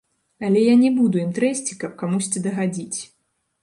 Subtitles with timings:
[0.47, 2.99] Але я не буду ім трэсці, каб камусьці дагадзіць.